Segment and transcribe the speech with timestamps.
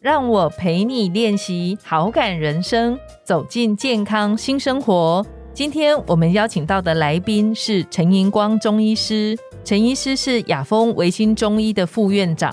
[0.00, 5.24] 让我陪你练习好感人生，走进健康新生活。
[5.52, 9.36] 今天我们邀请到的来宾是陈银光中医师。
[9.62, 12.50] 陈医师是雅风维新中医的副院长，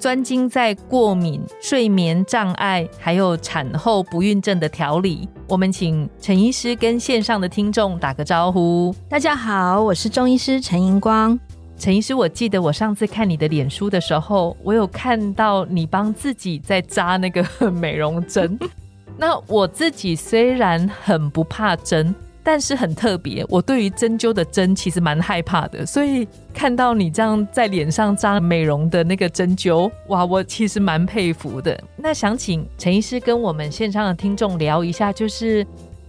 [0.00, 5.28] 专精在过敏、睡眠障碍还有产后不孕症的调理。
[5.46, 8.92] 我们请陈医师跟线上的听众打个招呼。
[9.08, 11.38] 大家好，我是中医师陈银光。
[11.78, 18.58] 陈医师，我记得我上次看你的脸书的时候，我有看到你帮自己在扎那个美容针。
[19.16, 22.14] 那我自己虽然很不怕针。
[22.40, 31.78] 但是很特别，我对于针灸的针其实蛮害怕的，所以看到你这样在脸上扎美容的那个针灸，哇，我其实蛮佩服的。
[31.94, 35.66] 那想请陈医师跟我们线上的听众聊一下，就是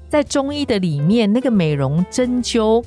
[0.08, 2.82] 在中医的里面，那个美容针灸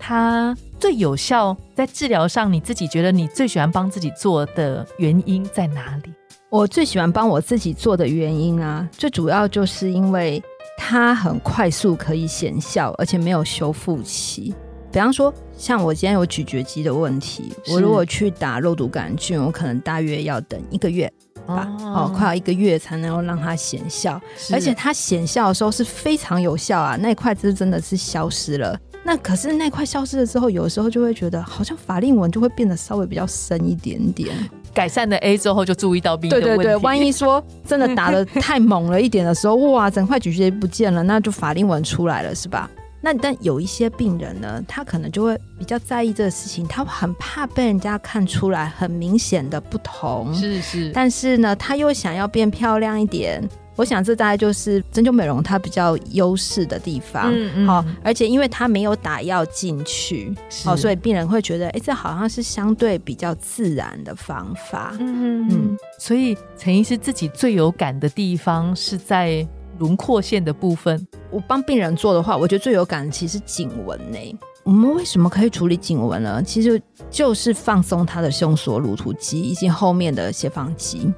[0.00, 6.12] 它最有效在治疗上，你自己觉得你最喜欢帮自己做的原因在哪里？
[6.48, 10.42] 我最喜欢帮我自己做的原因啊，最主要就是因为。
[10.82, 14.54] 它很快速可以显效，而且没有修复期。
[14.90, 21.12] 比方说，像我今天有咀嚼肌的问题，我如果去打肉毒杆菌，我可能大约要等一个月
[21.46, 24.18] 吧，哦，快要一个月才能够让它显效。
[24.50, 28.80] 而且它显效的时候是非常有效啊，那块是真的是消失了。
[29.10, 34.28] 那可是那块消失了之后，有的时候就会觉得好像法令纹就会变得稍微比较深一点点。
[34.72, 36.46] 改善了 A 之后，就注意到 B 的问题。
[36.46, 42.70] 对对对，万一说真的打的太猛了一点的时候，哇，整块咀嚼不见了，那就法令纹出来了，是吧？
[43.00, 50.32] 那但有一些病人呢，他可能就会比较在意这个事情，他很怕被人家看出来很明显的不同。
[50.32, 53.42] 是是，但是呢，他又想要变漂亮一点。
[53.80, 57.32] 我想这大概就是针灸美容它比较优势的地方，
[57.66, 60.30] 好，而且因为它没有打药进去，
[60.62, 64.94] 好，所以病人会觉得，哎，这好像是相对比较自然的方法。
[65.00, 69.48] 嗯嗯，所以陈医师自己最有感的地方是在
[69.78, 71.06] 轮廓线的部分。
[71.30, 74.18] 我帮病人做的话，我觉得最有感的其实颈纹呢。
[74.62, 76.42] 我们为什么可以处理颈纹呢？
[76.42, 81.12] 其实就是放松他的胸锁乳突肌以及后面的斜方肌。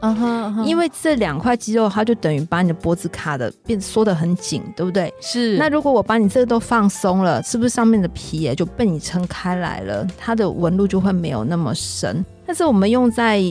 [0.64, 5.12] 因为这两块肌肉，它就等于把你的脖子卡的变缩的很紧，对不对？
[5.20, 5.58] 是。
[5.58, 10.06] 那如果我把你这个都放松了，是不是上面的皮也就被你撑开来了？
[10.16, 12.24] 它的纹路就会没有那么深。
[12.46, 13.42] 但是我们用在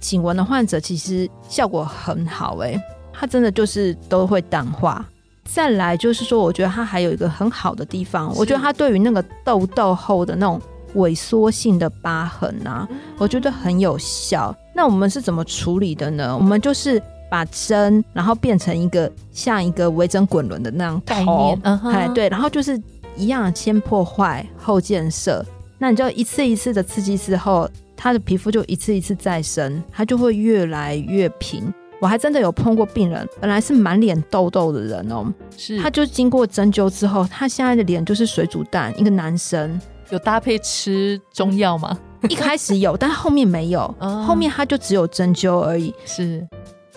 [0.00, 2.80] 颈纹的患者，其实效果很好哎，
[3.12, 5.04] 它真的就是都会淡化。
[5.46, 10.60] 再来就是说，我觉得它还有一个很好的地方，我觉得它对于那个痘痘后的那种
[10.96, 12.86] 萎缩性的疤痕啊，
[13.18, 14.54] 我觉得很有效。
[14.74, 16.36] 那我们是怎么处理的呢？
[16.36, 22.80] 我们就是把针，然后变成一个像一个微针滚轮的那样概念，嗯哼，对，然后就是
[23.16, 25.44] 一样，先破坏后建设。
[25.78, 31.72] 那你就一次一次的刺激之后，它的皮肤就一次一次再生，它就会越来越平。
[32.00, 39.80] 我还真的有碰过病人，本来是满脸痘痘的人哦，是，他就经过针灸之后，他现在的脸就是水煮蛋，一个男生。
[40.10, 41.98] 有搭配吃中药吗？
[42.28, 43.92] 一开始有，但后面没有，
[44.24, 45.92] 后面他就只有针灸而已。
[46.04, 46.46] 是，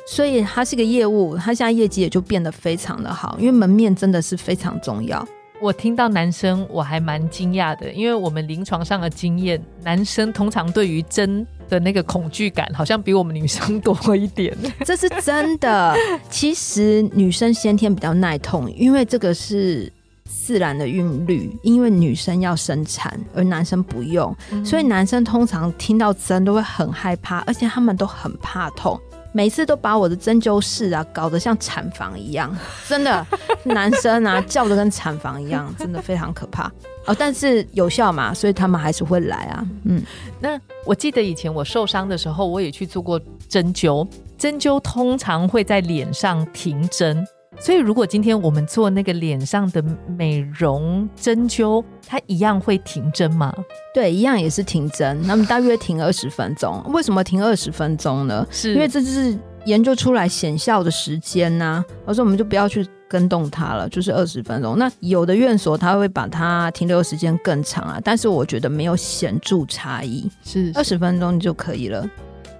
[0.06, 5.28] 所以他是个业务，他现在业绩也就变得非常的好，因为门面真的是非常重要。
[5.62, 11.46] 我听到男生，我还蛮惊讶的，因为我们临床上的经验，男生通常对于针。
[11.70, 15.96] 的那个恐惧感好像比我们女生多一点，这是真的。
[16.28, 19.88] 其实女生先天比较耐痛，因为这个是
[20.30, 29.00] 自然的韵律，因为女生要生产，而男生不用，所以男生通常听到针都会很害怕，而且他们都很怕痛。
[29.32, 32.56] 每次都把我的针灸室啊搞得像产房一样，
[32.88, 33.26] 真的，
[33.64, 36.72] 男生啊叫的跟产房一样，真的非常可怕
[37.06, 37.16] 哦。
[37.18, 39.64] 但是有效嘛，所以他们还是会来啊。
[39.84, 40.02] 嗯，
[40.40, 47.24] 那我记得以前我受伤的时候，我也去做过针灸，针灸通常会在脸上停针。
[47.62, 49.84] 所以，如果今天我们做那个脸上的
[50.18, 53.54] 美容针灸，它一样会停针吗？
[53.94, 55.20] 对，一样也是停针。
[55.26, 56.82] 那么大约停二十分钟。
[56.94, 58.48] 为什么停二十分钟呢？
[58.50, 61.84] 是因为这就是研究出来显效的时间呐。
[62.06, 64.78] 我说我们就不要去跟动它了，就是二十分钟。
[64.78, 72.10] 那有的院所它会把它停留时间更长啊，但是我觉得没有显著差异，是二十分钟就可以了。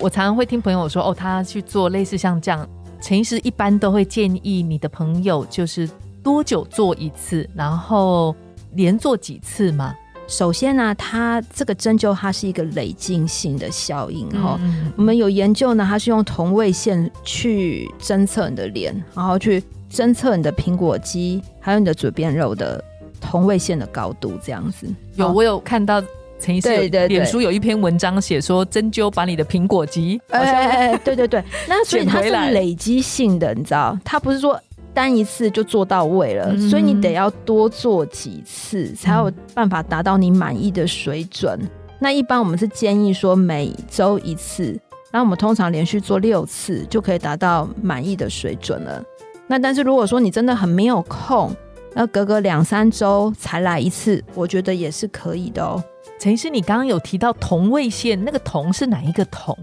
[0.02, 2.68] 我常常会听朋友说，哦，他去做类似像这样。
[3.02, 5.90] 陈医师一般都会建议你的朋友，就是
[6.24, 7.50] 多久做一次？
[7.56, 8.36] 然后
[8.74, 9.96] 连做几次嘛？
[10.28, 14.60] 首先呢，它这个针灸它是一个累进性的效应哈。
[14.62, 22.84] 嗯我们有研究呢，它是用同位线去侦测你的脸，然后去侦测你的苹果肌，还有你的嘴边肉的
[23.20, 24.86] 同位线的高度，这样子。
[24.88, 26.00] 好有我有看到
[26.40, 34.60] 陈医师有对对对脸书有一篇文章写说针灸把你的苹果肌，好哎像哎哎，对对对， 那所以它是累积性的，你知道，它不是说
[34.94, 41.60] 单一次就做到位了，嗯所以你得要多做几次，才有办法达到你满意的水准。
[42.00, 44.66] 那一般我们是建议说每周一次，
[45.12, 49.04] 然后我们通常连续做六次就可以达到满意的水准了。
[49.48, 51.54] 那但是如果说你真的很没有空，
[51.94, 55.84] 那隔个两三周才来一次，我觉得也是可以的哦。
[56.20, 59.58] 陈医师，你刚刚有提到同位线，那个同是哪一个同？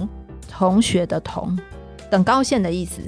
[0.51, 1.55] 同学的同，
[2.11, 3.03] 等高线的意思。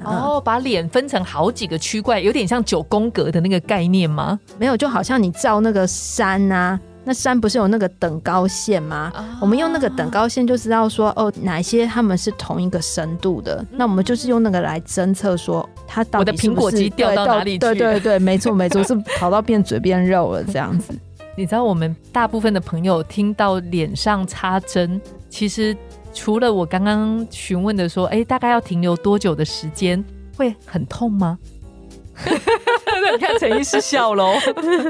[0.00, 4.40] 嗯哦，把脸分成好几个区块，有点像九宫格的那个概念吗？
[4.58, 9.12] 没有，就好像你照那个山呐、那山不是有那个等高线吗？
[9.14, 20.94] 啊我们用那个等高线就知道说，哦，哪一些他们是同一个深度的，那我们就是用那个来侦测说它到底我的苹果是不是肌掉到对哪里去对对对，没错没错，是跑到变嘴边肉了这样子。
[21.36, 25.76] 你知道我们大部分的朋友听到脸上插针，其实
[26.12, 30.02] 除了我刚刚询问的说，哎，大概要停留多久的时间，
[30.36, 31.38] 会很痛吗？
[33.12, 34.34] 你看陈医师笑喽，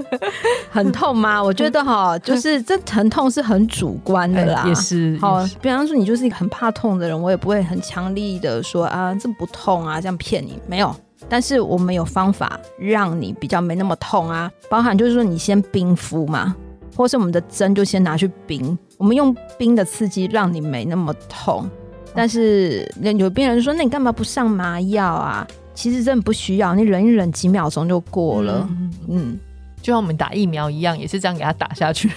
[0.71, 1.43] 很痛吗？
[1.43, 10.95] 我觉得哈，就是这疼痛是很主观的啦，哎也是好，比方说你就是一个很怕痛的人，我也不会很强力的说啊，这不痛啊，这样骗你没有。
[11.29, 16.55] 但是我们有方法让你比较没那么痛啊，包含就是说你先冰敷嘛，
[16.97, 21.69] 或是我们的针就先拿去冰，我们用冰的刺激让你没那么痛。
[22.15, 22.89] 但是
[23.19, 25.47] 有病人说，那你干嘛不上麻药啊？
[25.75, 28.65] 其实真的不需要，你忍一忍几秒钟就过了。
[28.71, 29.41] 嗯嗯，
[29.83, 32.09] 就像我们打疫苗一样，也是这样给他打下去。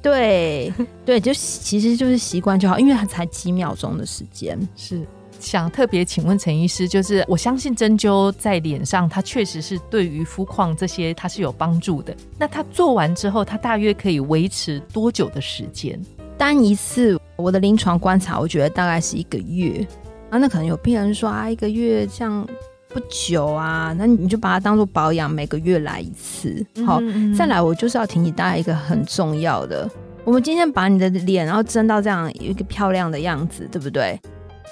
[0.00, 0.72] 对
[1.04, 4.56] 对，就其实就是习惯就好，因为它才几秒钟的时间。
[4.76, 5.04] 是
[5.38, 12.14] 想特别请问陈医师，就是我相信针灸在脸上，它确实是对于肤况这些它是有帮助的。
[12.38, 16.00] 那它做完之后，它大约可以维持多久的时间？
[16.38, 19.86] 单一次，我的临床观察，我觉得大概是一个月。
[20.28, 22.46] 啊，那可能有病人说啊，一个月这样
[22.88, 26.64] 不久啊，那你就把它当做保养，每个月来一次。
[26.84, 29.88] 好，嗯再来，我就是要提醒大家一个很重要的，
[30.24, 34.20] 我们今天把你的脸然后蒸到这样一个漂亮的样子，对不对？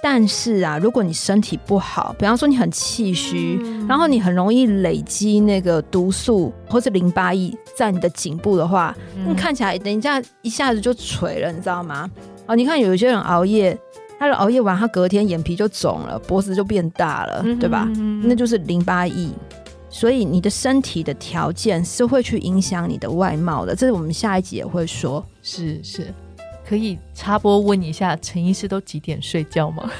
[0.07, 12.11] 但是啊，如果你身体不好，比方说你很气虚，嗯然后你很容易累积那个毒素或是淋巴液在你的颈部的话，嗯你看起来等一下一下子就垂了，你知道吗？
[12.45, 13.75] 哦，你看有一些人熬夜，
[14.19, 17.91] 他的熬夜完，他隔天眼皮就肿了，脖子就变大了，对吧？
[17.97, 19.31] 嗯那就是淋巴液。
[19.89, 25.25] 所以你的身体的条件是会去影响你的外貌的，这是我们下一集也会说。
[25.41, 26.13] 是是，
[26.67, 29.91] 可以插播问一下，陈医师都几点睡觉吗？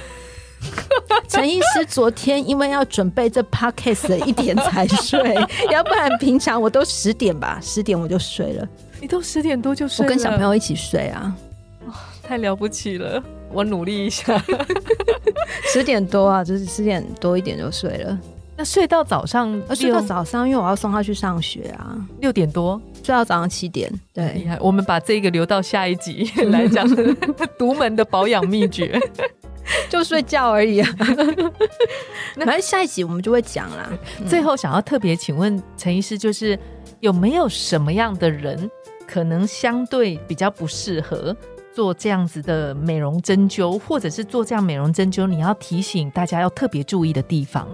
[1.29, 5.35] 陈医师昨天因为要准备这 podcast 的一点才睡，
[5.71, 8.67] 要不然平常我都十点吧，十点我就睡了。
[9.01, 11.37] 你都十点多就睡我跟小朋友友一起睡啊，
[12.23, 13.23] 太了不起了，
[13.53, 14.43] 我努力一下。
[15.67, 18.19] 十点多啊，就是十点多一点就睡了。
[18.57, 23.91] 那睡到早上呃，睡到早上，因为我要送他去上学啊，六点多，睡到早上七点。
[23.93, 24.59] 厉对，害。
[24.61, 26.87] 我们把这个留到下一集 来讲
[27.59, 29.01] 独门的保养秘诀。
[29.89, 30.89] 就睡觉而已啊。
[32.37, 33.91] 反正下一集我们就会讲啦。
[34.29, 36.59] 最后想要特别请问陈医师，就是
[37.01, 38.71] 有没有什么样的人
[39.07, 41.35] 可能相对比较不适合
[41.75, 47.67] 做这样子的美容针灸，或者是做这样美容针灸，你要提醒大家要特别注意的地方？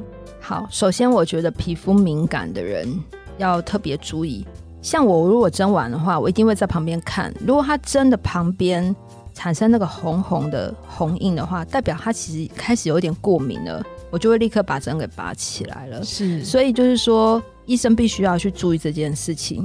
[0.50, 2.92] 好，首先我觉得皮肤敏感的人
[3.38, 4.44] 要特别注意。
[4.82, 7.32] 像我如果针完的话，我一定会在旁边看。
[7.46, 8.92] 如果它针的旁边
[9.32, 13.80] 产生那个红红的红印的话，代表它其实开始有点过敏了，
[14.10, 16.02] 我就会立刻把针给拔起来了。
[16.02, 19.64] 是所以就是说，医生必须要去注意这件事情。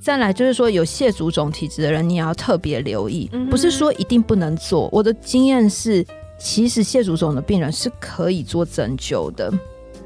[0.00, 4.88] 再来就是说，有蟹足肿体质的人，你也要特别留意，不是说一定不能做。
[4.90, 6.02] 我的经验是，
[6.38, 9.52] 其实蟹足肿的病人是可以做针灸的，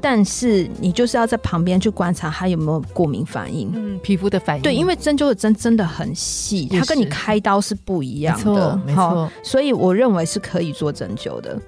[0.09, 3.69] 但是你就是要在旁边去观察他有没有过敏反应。
[3.75, 4.63] 嗯，皮肤的反应。
[4.63, 11.59] 对，因为针灸的针真的很细，它跟你开刀是不一样的，没错，所以我认为是可以做针灸的。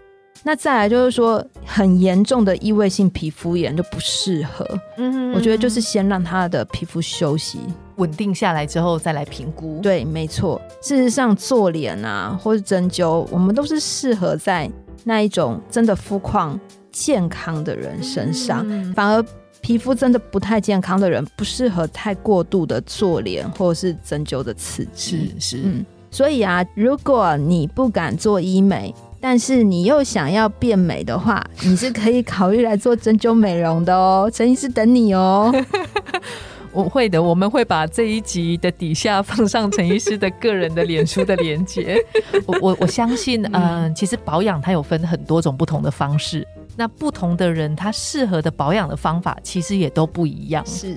[0.42, 4.66] 那再来就是说，很严重的异位性皮肤炎就不适合。
[4.96, 7.60] 嗯我觉得就是先让他的皮肤休息。
[7.98, 9.82] 稳定下来之后再来评估。
[9.82, 10.62] 对，没错。
[10.82, 14.72] 事实上，做脸啊，或是针灸，我们都是适合在
[15.04, 16.58] 那一种真的肤况
[17.00, 18.66] 健康的人身上。
[18.68, 19.24] 嗯反而
[19.62, 25.34] 皮肤真的不太健康的人，不适合太过度的做脸或者是针灸的刺激。
[25.38, 34.30] 是是，嗯，所以啊，如果你不敢做医美，但是你又想要变美的话， 你是可以考虑来做针灸美容的哦。
[34.34, 35.54] 陈医师等你哦。
[36.72, 41.98] 我会的，我们会把这一集的底下放上陈医师的个人的脸书的连接。
[42.46, 46.48] 我我我相信，嗯，其实保养它有分很多种不同的方式，
[46.80, 50.66] 那不同的人他适合的保养的方法其实也都不一样。
[50.66, 50.96] 是。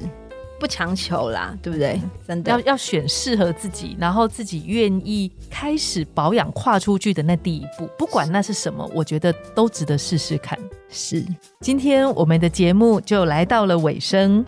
[0.61, 2.01] 不强求啦，对不对？
[2.25, 10.57] 真的要要选适合自己，然后自己愿意开始保养、跨出去的那第一步，不管那是什么，我觉得都值得试试看。
[10.89, 11.27] 是，
[11.61, 14.47] 今天我们的节目就来到了尾声，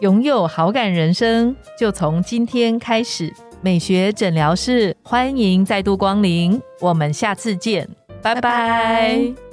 [0.00, 3.32] 拥有好感人生就从今天开始。
[3.62, 7.88] 美学诊疗室欢迎再度光临，我们下次见，
[8.20, 9.43] 拜拜。